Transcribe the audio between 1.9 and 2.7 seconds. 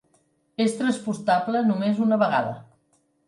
una vegada.